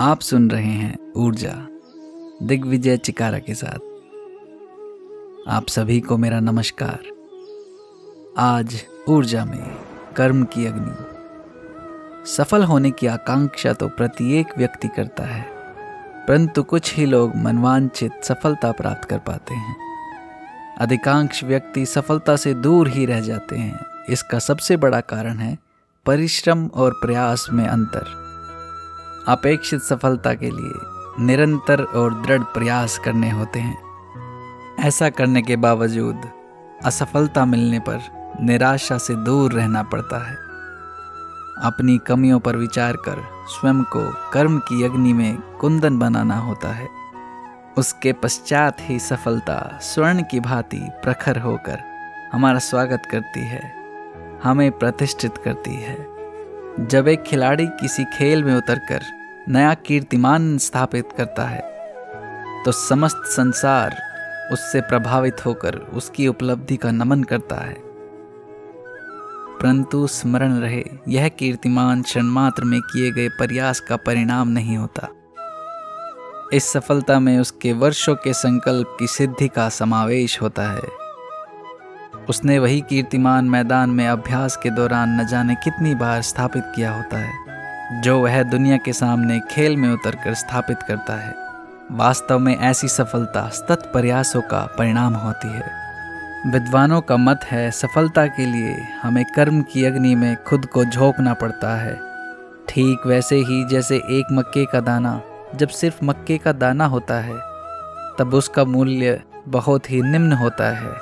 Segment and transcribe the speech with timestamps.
[0.00, 1.52] आप सुन रहे हैं ऊर्जा,
[2.42, 3.78] दिग्विजय चिकारा के साथ।
[5.48, 6.98] आप सभी को मेरा नमस्कार।
[8.38, 8.74] आज
[9.08, 9.76] ऊर्जा में
[10.16, 15.42] कर्म की अग्नि। सफल होने की आकांक्षा तो प्रत्येक व्यक्ति करता है,
[16.28, 19.76] परंतु कुछ ही लोग मनवांचित सफलता प्राप्त कर पाते हैं।
[20.80, 25.56] अधिकांश व्यक्ति सफलता से दूर ही रह जाते हैं। इसका सबसे बड़ा कारण है
[26.06, 28.25] परिश्रम और प्रयास में अंतर।
[29.28, 33.78] अपेक्षित सफलता के लिए निरंतर और दृढ़ प्रयास करने होते हैं।
[34.80, 36.22] ऐसा करने के बावजूद
[36.84, 37.98] असफलता मिलने पर
[38.40, 40.34] निराशा से दूर रहना पड़ता है।
[41.62, 46.88] अपनी कमियों पर विचार कर स्वयं को कर्म की अग्नि में कुंदन बनाना होता है।
[47.78, 51.78] उसके पश्चात ही सफलता स्वर्ण की भांति प्रखर होकर
[52.32, 53.74] हमारा स्वागत करती है,
[54.44, 56.16] हमें प्रतिष्ठित करती है।
[56.80, 59.15] जब एक खिलाड़ी किसी खेल में उतरकर
[59.48, 61.60] नया कीर्तिमान स्थापित करता है
[62.64, 63.96] तो समस्त संसार
[64.52, 67.76] उससे प्रभावित होकर उसकी उपलब्धि का नमन करता है।
[69.58, 75.08] परंतु स्मरण रहे, यह कीर्तिमान क्षण मात्र में किए गए प्रयास का परिणाम नहीं होता।
[76.52, 80.88] इस सफलता में उसके वर्षों के संकल्प की सिद्धि का समावेश होता है।
[82.28, 87.18] उसने वही कीर्तिमान मैदान में अभ्यास के दौरान न जाने कितनी बार स्थापित किया होता
[87.18, 87.45] है।
[87.92, 91.34] जो वह दुनिया के सामने खेल में उतरकर स्थापित करता है,
[91.92, 95.70] वास्तव में ऐसी सफलता सतत प्रयासों का परिणाम होती है।
[96.46, 101.34] विद्वानों का मत है, सफलता के लिए हमें कर्म की अग्नि में खुद को झोंकना
[101.34, 102.00] पड़ता है।
[102.68, 105.20] ठीक वैसे ही जैसे एक मक्के का दाना,
[105.54, 107.36] जब सिर्फ़ मक्के का दाना होता है,
[108.18, 110.92] तब उसका मूल्य बहुत ही निम्न होता है।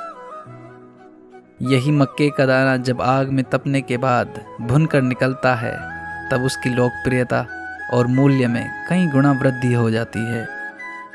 [1.62, 5.93] यही मक्के का दाना जब आग में तपने के बाद भुन कर निकलता है
[6.34, 7.46] तब उसकी लोकप्रियता
[7.92, 10.48] और मूल्य में कई गुना वृद्धि हो जाती है।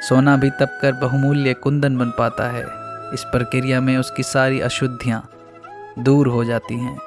[0.10, 2.64] सोना भी तप कर बहुमूल्य कुंदन बन पाता है।
[3.14, 5.30] इस प्रक्रिया में उसकी सारी अशुद्धियाँ
[6.00, 7.00] दूर हो जाती हैं।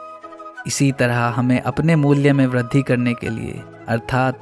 [0.67, 4.41] इसी तरह हमें अपने मूल्य में वृद्धि करने के लिए, अर्थात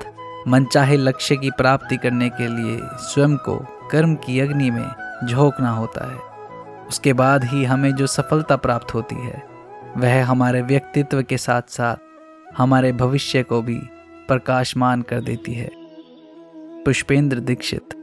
[0.48, 4.88] मनचाहे लक्ष्य की प्राप्ति करने के लिए, स्वयं को कर्म की अग्नि में
[5.26, 6.19] झोंकना होता है।
[6.88, 9.42] उसके बाद ही हमें जो सफलता प्राप्त होती है,
[9.97, 12.09] वह हमारे व्यक्तित्व के साथ साथ
[12.56, 13.78] हमारे भविष्य को भी
[14.28, 15.71] प्रकाशमान कर देती है।
[16.84, 18.00] पुष्पेंद्र दीक्षित